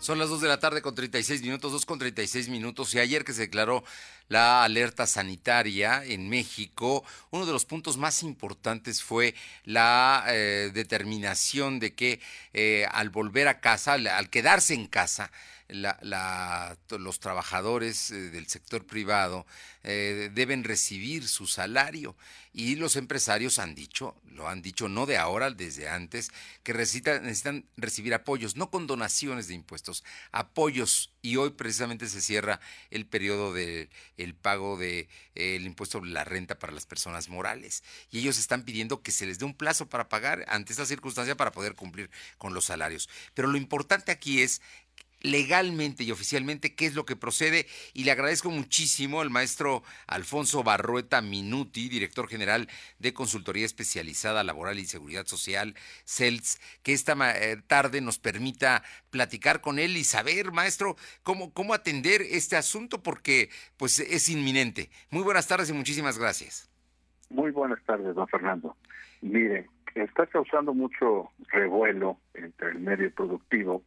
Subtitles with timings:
[0.00, 2.94] Son las 2 de la tarde con 36 minutos, 2 con 36 minutos.
[2.94, 3.82] Y ayer que se declaró
[4.28, 9.34] la alerta sanitaria en México, uno de los puntos más importantes fue
[9.64, 12.20] la eh, determinación de que
[12.52, 15.32] eh, al volver a casa, al quedarse en casa,
[15.68, 19.46] la, los trabajadores eh, del sector privado
[19.82, 22.16] eh, deben recibir su salario.
[22.52, 26.30] Y los empresarios han dicho, lo han dicho no de ahora, desde antes,
[26.64, 31.12] que necesitan, recibir apoyos, no con donaciones de impuestos, apoyos.
[31.22, 32.58] Y hoy precisamente se cierra
[32.90, 37.28] el periodo del el pago del de, el impuesto sobre la renta para las personas
[37.28, 37.84] morales.
[38.10, 41.36] Y ellos están pidiendo que se les dé un plazo para pagar ante esta circunstancia
[41.36, 43.08] para poder cumplir con los salarios.
[43.34, 44.62] Pero lo importante aquí es
[45.20, 50.62] legalmente y oficialmente qué es lo que procede y le agradezco muchísimo al maestro Alfonso
[50.62, 52.68] Barrueta Minuti, director general
[52.98, 59.60] de Consultoría Especializada Laboral y Seguridad Social, CELS, que esta eh, tarde nos permita platicar
[59.60, 64.90] con él y saber, maestro, cómo, cómo atender este asunto porque pues es inminente.
[65.10, 66.68] Muy buenas tardes y muchísimas gracias.
[67.30, 68.76] Muy buenas tardes, don Fernando.
[69.20, 73.82] Mire, está causando mucho revuelo entre el medio productivo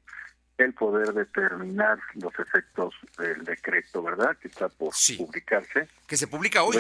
[0.63, 4.37] el poder determinar los efectos del decreto, ¿verdad?
[4.37, 5.87] Que está por publicarse.
[6.07, 6.77] Que se publica hoy.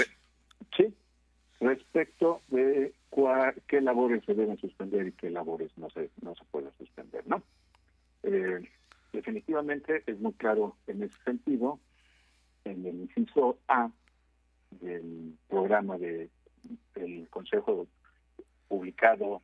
[0.75, 0.93] sí,
[1.59, 2.93] respecto de
[3.67, 7.43] qué labores se deben suspender y qué labores no se, no se pueden suspender, ¿no?
[8.23, 8.69] Eh,
[9.13, 11.79] definitivamente es muy claro en ese sentido,
[12.63, 13.89] en el inciso A
[14.71, 16.29] del programa de
[16.95, 17.87] del Consejo
[18.67, 19.41] publicado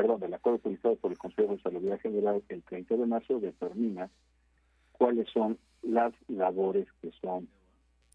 [0.00, 4.08] perdón, del acuerdo publicado por el Consejo de Salud General el 30 de marzo determina
[4.92, 7.46] cuáles son las labores que son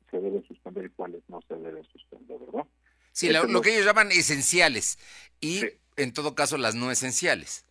[0.09, 2.65] se deben suspender y cuáles no se deben suspender, ¿verdad?
[3.11, 4.97] Sí, lo, que ellos llaman esenciales
[5.39, 5.61] y
[5.95, 7.65] en todo caso las no esenciales.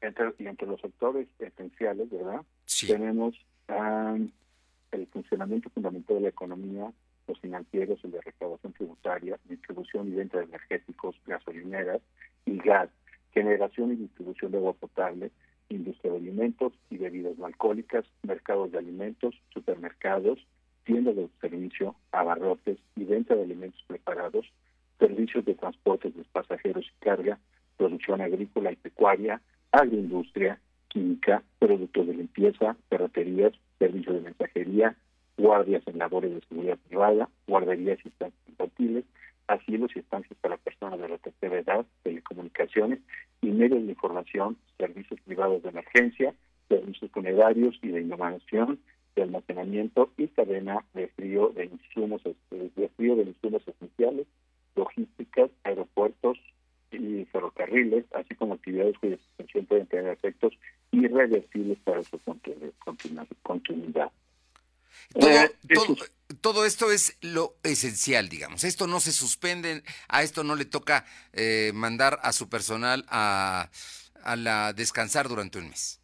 [0.00, 2.42] Entre, y entre los sectores esenciales, ¿verdad?
[2.86, 3.34] Tenemos
[4.92, 6.92] el funcionamiento fundamental de la economía,
[7.26, 12.00] los financieros, el de recaudación tributaria, distribución y venta de energéticos, gasolineras
[12.46, 12.88] y gas
[13.32, 15.30] generación y distribución de agua potable,
[15.68, 20.38] industria de alimentos y bebidas no alcohólicas, mercados de alimentos, supermercados,
[20.84, 24.46] tiendas de servicio, abarrotes y venta de alimentos preparados,
[24.98, 27.38] servicios de transporte de pasajeros y carga,
[27.76, 29.40] producción agrícola y pecuaria,
[29.70, 34.96] agroindustria, química, productos de limpieza, ferreterías, servicios de mensajería,
[35.36, 38.10] guardias en labores de seguridad privada, guarderías y
[45.68, 46.34] de emergencia,
[46.68, 48.78] servicios funerarios y de innovación,
[49.16, 54.26] de almacenamiento y cadena de frío de insumos de frío de insumos esenciales,
[54.76, 56.38] logísticas, aeropuertos
[56.90, 60.52] y ferrocarriles, así como actividades cuya suspensión pueden tener efectos
[60.92, 62.18] irreversibles para su
[63.42, 64.10] continuidad.
[65.14, 65.50] Eh,
[66.40, 68.64] todo, esto es lo esencial, digamos.
[68.64, 73.70] Esto no se suspende, a esto no le toca eh, mandar a su personal a,
[74.22, 76.00] a la descansar durante un mes.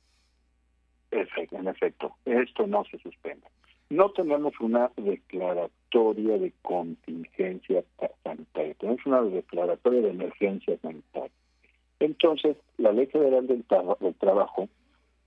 [1.10, 3.46] En efecto, esto no se suspende.
[3.88, 7.84] No tenemos una declaratoria de contingencia
[8.22, 11.30] sanitaria, tenemos una declaratoria de emergencia sanitaria.
[12.00, 14.68] Entonces, la Ley Federal del Trabajo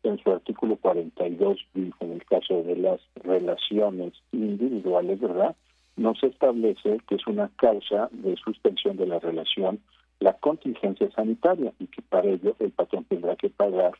[0.03, 5.55] en su artículo 42 dice, en el caso de las relaciones individuales, ¿verdad?
[5.95, 9.79] Nos establece que es una causa de suspensión de la relación
[10.19, 13.93] la contingencia sanitaria y que para ello el patrón tendrá que pagar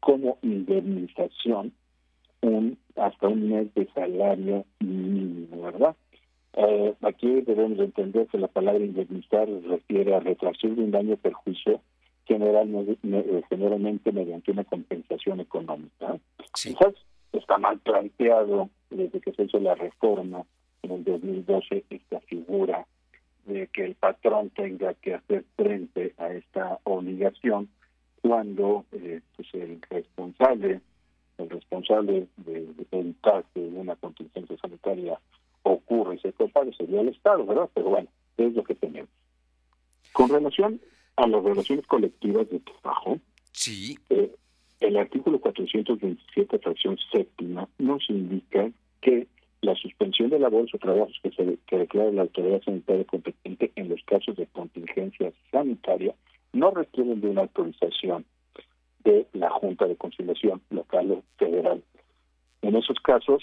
[0.00, 1.72] como indemnización
[2.40, 5.96] un hasta un mes de salario mínimo, ¿verdad?
[6.54, 11.16] Eh, aquí debemos entender que la palabra indemnizar refiere a retracción de un daño o
[11.16, 11.80] perjuicio
[12.28, 16.18] eh, generalmente mediante una compensación económica.
[16.54, 16.94] Quizás
[17.32, 20.44] está mal planteado desde que se hizo la reforma
[20.82, 22.41] en el 2012 esta figura
[23.82, 27.68] que el patrón tenga que hacer frente a esta obligación
[28.20, 30.80] cuando eh, pues el responsable
[31.38, 35.18] el responsable de, evitar que una contingencia sanitaria
[35.64, 37.68] ocurra y se propague sería el Estado, ¿verdad?
[37.74, 39.10] Pero bueno, es lo que tenemos.
[40.12, 40.80] Con relación
[41.16, 43.18] a las relaciones colectivas de trabajo,
[43.50, 43.98] sí.
[44.10, 44.32] Eh,
[44.78, 48.70] el artículo 427, fracción séptima, nos indica
[49.00, 49.26] que
[49.62, 53.88] la suspensión de labores o trabajos que, se, que declara la autoridad sanitaria competente en
[53.88, 56.14] los casos de contingencia sanitaria
[56.52, 58.26] no requieren de una autorización
[59.04, 61.82] de la Junta de Conciliación local o federal.
[62.60, 63.42] En esos casos,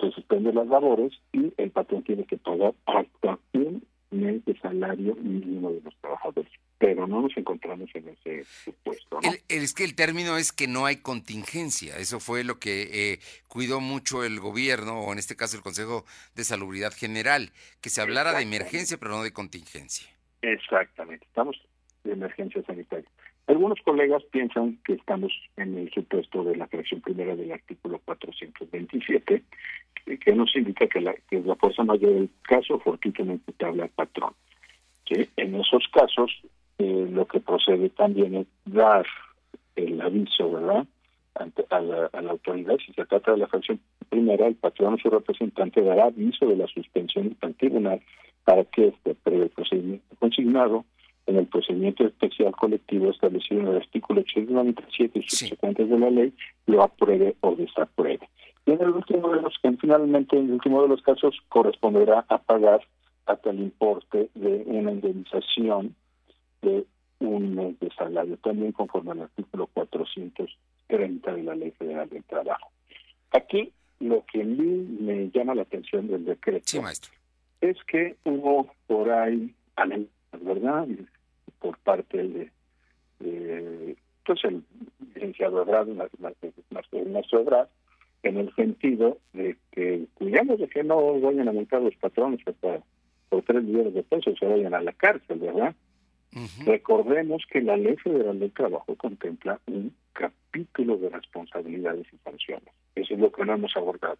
[0.00, 5.16] se suspenden las labores y el patrón tiene que pagar hasta un mes de salario
[5.16, 6.50] mínimo de los trabajadores.
[6.78, 9.20] Pero no nos encontramos en ese supuesto.
[9.20, 9.30] ¿no?
[9.48, 11.96] es que el término es que no hay contingencia.
[11.98, 16.04] Eso fue lo que eh, cuidó mucho el gobierno, o en este caso el Consejo
[16.36, 20.08] de Salubridad General, que se hablara de emergencia, pero no de contingencia.
[20.40, 21.60] Exactamente, estamos
[22.04, 23.08] de emergencia sanitaria.
[23.48, 29.42] Algunos colegas piensan que estamos en el supuesto de la creación primera del artículo 427,
[30.20, 34.34] que nos indica que la, que la fuerza mayor del caso fortuitamente imputable al patrón.
[35.06, 36.30] Que en esos casos
[36.78, 39.06] eh, lo que procede también es dar
[39.76, 40.86] el aviso, ¿verdad?
[41.34, 45.10] Ante, a, la, autoridad, si se trata de la fracción primera, el patrón o su
[45.10, 48.00] representante dará aviso de la suspensión del tribunal
[48.44, 50.84] para que este procedimiento consignado
[51.26, 56.32] en el procedimiento especial colectivo establecido en el artículo 897 y subsecuentes de la ley
[56.66, 58.28] lo apruebe o desapruebe.
[58.64, 62.38] Y en el último de los finalmente en el último de los casos corresponderá a
[62.38, 62.80] pagar
[63.26, 65.94] hasta el importe de una indemnización
[66.62, 66.86] de
[67.20, 72.70] un mes de salario, también conforme al artículo 430 de la Ley Federal del Trabajo.
[73.32, 76.80] Aquí lo que a mí me llama la atención del decreto
[77.60, 79.52] es que hubo por ahí
[80.40, 80.86] ¿verdad?
[81.60, 82.50] Por parte de,
[83.20, 84.62] de pues el
[85.14, 85.64] licenciado
[87.06, 87.68] nuestro Ebrard,
[88.22, 92.80] en el sentido de que cuidamos de que no vayan a multar los patrones hasta
[93.28, 95.74] por tres millones de pesos se vayan a la cárcel, ¿verdad?
[96.64, 102.68] Recordemos que la Ley Federal del Trabajo contempla un capítulo de responsabilidades y sanciones.
[102.94, 104.18] Eso es lo que no hemos abordado.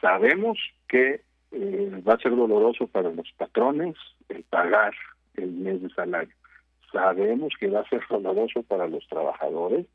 [0.00, 0.58] Sabemos
[0.88, 1.20] que
[1.52, 3.96] eh, va a ser doloroso para los patrones
[4.28, 4.94] el pagar
[5.36, 6.34] el mes de salario.
[6.90, 9.86] Sabemos que va a ser doloroso para los trabajadores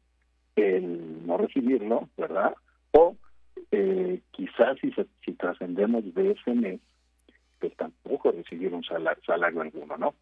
[0.55, 2.55] el no recibirlo, ¿verdad?
[2.91, 3.15] O
[3.71, 6.79] eh, quizás si, si trascendemos de ese mes,
[7.59, 10.15] pues tampoco recibir un salario, salario alguno, ¿no?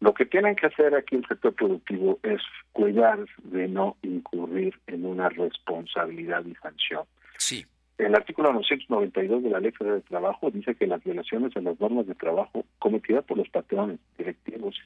[0.00, 2.40] Lo que tienen que hacer aquí el sector productivo es
[2.72, 7.04] cuidar de no incurrir en una responsabilidad y sanción.
[7.36, 7.64] Sí.
[7.98, 11.80] El artículo 992 de la Ley Federal de Trabajo dice que las violaciones a las
[11.80, 14.76] normas de trabajo cometidas por los patrones, directivos,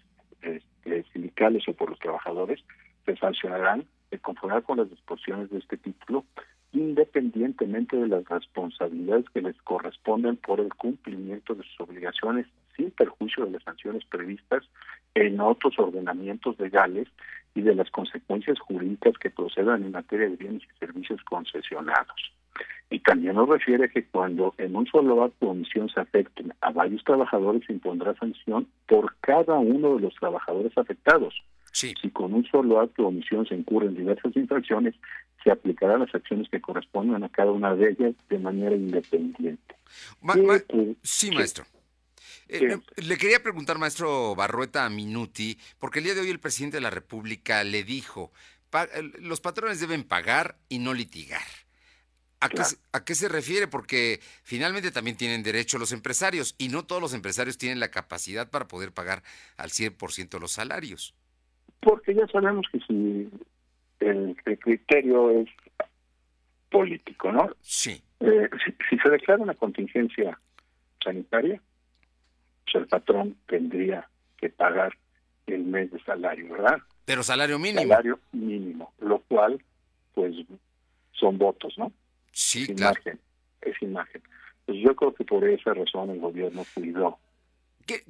[0.40, 2.60] este, sindicales o por los trabajadores
[3.04, 6.24] se sancionarán de conformar con las disposiciones de este título
[6.72, 12.46] independientemente de las responsabilidades que les corresponden por el cumplimiento de sus obligaciones
[12.76, 14.62] sin perjuicio de las sanciones previstas
[15.14, 17.08] en otros ordenamientos legales
[17.54, 22.32] y de las consecuencias jurídicas que procedan en materia de bienes y servicios concesionados.
[22.90, 26.70] Y también nos refiere que cuando en un solo acto de omisión se afecten a
[26.70, 31.42] varios trabajadores se impondrá sanción por cada uno de los trabajadores afectados.
[31.72, 34.94] Si con un solo acto de omisión se incurren diversas infracciones,
[35.42, 39.74] se aplicarán las acciones que correspondan a cada una de ellas de manera independiente.
[41.02, 41.64] sí, maestro.
[42.52, 46.82] Eh, le quería preguntar, maestro Barrueta Minuti, porque el día de hoy el presidente de
[46.82, 48.30] la República le dijo,
[49.20, 51.40] los patrones deben pagar y no litigar.
[52.40, 52.62] ¿A, qué,
[52.92, 53.68] ¿A, qué, se refiere?
[53.68, 58.50] Porque finalmente también tienen derecho los empresarios y no todos los empresarios tienen la capacidad
[58.50, 59.22] para poder pagar
[59.56, 61.14] al 100% los salarios.
[61.80, 63.30] Porque ya sabemos que si
[64.00, 65.48] el, criterio es
[66.68, 67.48] político, ¿no?
[67.60, 68.02] Sí.
[68.20, 68.50] Eh,
[68.90, 70.38] si, se declara una contingencia
[71.02, 71.62] sanitaria,
[72.64, 74.96] pues el patrón tendría que pagar
[75.46, 76.78] el mes de salario, ¿verdad?
[77.04, 77.82] Pero salario mínimo.
[77.82, 79.62] Salario mínimo, lo cual,
[80.14, 80.34] pues,
[81.12, 81.92] son votos, ¿no?
[82.32, 83.00] Sí, es claro.
[83.00, 83.20] Imagen,
[83.60, 84.22] es imagen.
[84.66, 87.18] Pues yo creo que por esa razón el gobierno cuidó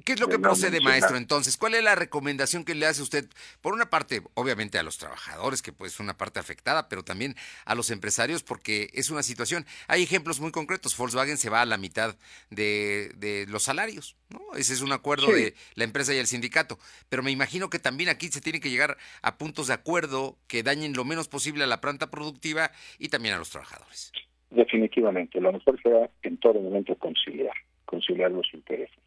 [0.05, 1.17] ¿Qué, es lo que procede, maestro?
[1.17, 3.25] Entonces, ¿cuál es la recomendación que le hace usted?
[3.61, 7.35] Por una parte, obviamente a los trabajadores, que pues es una parte afectada, pero también
[7.65, 9.65] a los empresarios, porque es una situación.
[9.87, 10.95] Hay ejemplos muy concretos.
[10.97, 12.15] Volkswagen se va a la mitad
[12.49, 14.41] de, los salarios, ¿no?
[14.55, 16.77] Ese es un acuerdo de la empresa y el sindicato.
[17.09, 20.63] Pero me imagino que también aquí se tiene que llegar a puntos de acuerdo que
[20.63, 24.11] dañen lo menos posible a la planta productiva y también a los trabajadores.
[24.49, 28.99] Definitivamente, lo mejor será en todo momento conciliar, conciliar los intereses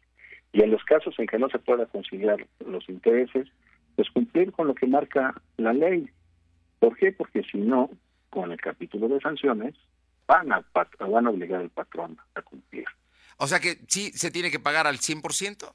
[0.53, 3.47] y en los casos en que no se pueda conciliar los intereses,
[3.95, 6.09] pues cumplir con lo que marca la ley.
[6.79, 7.11] ¿Por qué?
[7.11, 7.89] Porque si no,
[8.29, 9.75] con el capítulo de sanciones,
[10.27, 10.65] van a,
[10.99, 12.85] van a obligar al patrón a cumplir.
[13.37, 15.73] O sea que sí se tiene que pagar al 100%.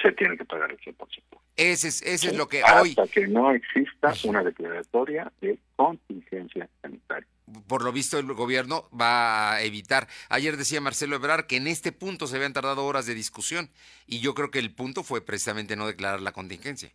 [0.00, 0.96] Se tiene que pagar al 100%.
[1.56, 2.90] Ese es, ese es lo que hasta hoy...
[2.90, 7.28] Hasta que no exista una declaratoria de contingencia sanitaria
[7.66, 10.08] por lo visto el gobierno va a evitar.
[10.28, 13.70] Ayer decía Marcelo Ebrar que en este punto se habían tardado horas de discusión
[14.06, 16.90] y yo creo que el punto fue precisamente no declarar la contingencia.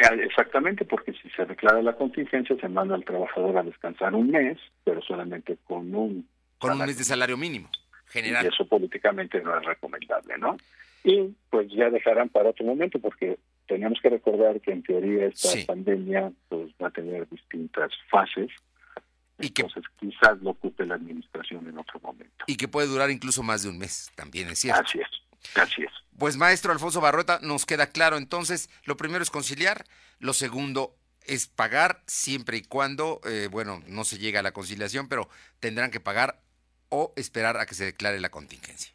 [0.00, 4.30] Ah, exactamente, porque si se declara la contingencia se manda al trabajador a descansar un
[4.30, 6.28] mes, pero solamente con un...
[6.58, 7.70] Con un mes de salario mínimo,
[8.06, 8.44] general.
[8.44, 10.56] Y eso políticamente no es recomendable, ¿no?
[11.04, 15.50] Y pues ya dejarán para otro momento, porque tenemos que recordar que en teoría esta
[15.66, 18.50] pandemia pues va a tener distintas fases.
[19.38, 22.44] Y Entonces quizás lo ocupe la administración en otro momento.
[22.46, 24.82] Y que puede durar incluso más de un mes, también es cierto.
[24.82, 25.90] Así es, así es.
[26.18, 29.84] Pues maestro Alfonso Barrueta, nos queda claro entonces, lo primero es conciliar,
[30.20, 30.94] lo segundo
[31.26, 35.90] es pagar siempre y cuando, eh, bueno, no se llega a la conciliación, pero tendrán
[35.90, 36.40] que pagar
[36.90, 38.94] o esperar a que se declare la contingencia.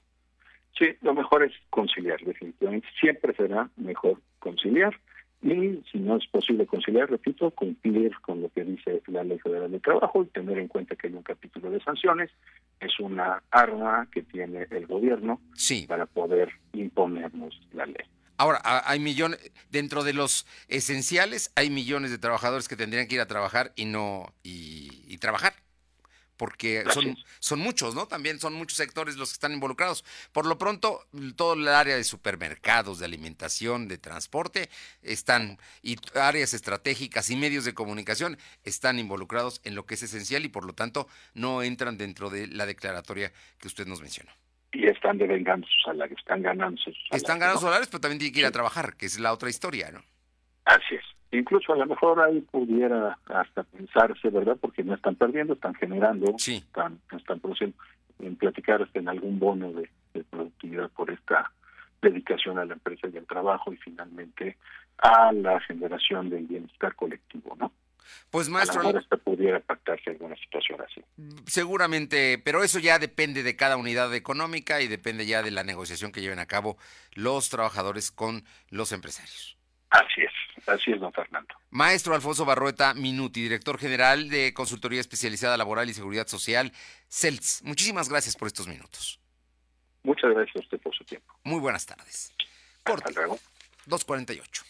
[0.77, 2.87] Sí, lo mejor es conciliar, definitivamente.
[2.99, 4.97] Siempre será mejor conciliar.
[5.41, 9.71] Y si no es posible conciliar, repito, cumplir con lo que dice la Ley Federal
[9.71, 12.29] de Trabajo y tener en cuenta que hay un capítulo de sanciones.
[12.79, 15.39] Es una arma que tiene el gobierno
[15.87, 18.05] para poder imponernos la ley.
[18.37, 23.21] Ahora, hay millones, dentro de los esenciales, hay millones de trabajadores que tendrían que ir
[23.21, 25.53] a trabajar y no, y trabajar
[26.39, 28.07] porque son, son muchos, ¿no?
[28.07, 30.05] También son muchos sectores los que están involucrados.
[30.31, 31.05] Por lo pronto,
[31.35, 34.69] todo el área de supermercados, de alimentación, de transporte,
[35.03, 40.45] están, y áreas estratégicas y medios de comunicación están involucrados en lo que es esencial
[40.45, 44.31] y por lo tanto no entran dentro de la declaratoria que usted nos mencionó.
[44.71, 47.17] Y están devengando sus salarios, están ganando sus salarios.
[47.17, 49.49] Están ganando sus salarios, pero también tienen que ir a trabajar, que es la otra
[49.49, 50.01] historia, ¿no?
[50.63, 51.18] Así es.
[51.31, 54.57] Incluso a lo mejor ahí pudiera hasta pensarse, ¿verdad?
[54.59, 57.77] Porque no están perdiendo, están generando, están, están produciendo,
[58.19, 59.89] en platicar hasta en algún bono de,
[60.29, 61.51] productividad por esta
[62.01, 64.57] dedicación a la empresa y al trabajo y finalmente
[64.97, 67.71] a la generación del bienestar colectivo, ¿no?
[68.31, 71.01] Pues maestro, a lo mejor pudiera pactarse alguna situación así.
[71.45, 76.11] Seguramente, pero eso ya depende de cada unidad económica y depende ya de la negociación
[76.11, 76.77] que lleven a cabo
[77.13, 79.58] los trabajadores con los empresarios.
[79.89, 81.55] Así es, así es, don Fernando.
[81.71, 86.71] Maestro Alfonso Barrueta Minuti, director general de Consultoría Especializada Laboral y Seguridad Social,
[87.09, 87.63] CELTS.
[87.63, 89.19] Muchísimas gracias por estos minutos.
[90.03, 91.33] Muchas gracias a usted por su tiempo.
[91.43, 92.33] Muy buenas tardes.
[92.85, 93.39] Hasta luego.
[93.87, 94.63] 248.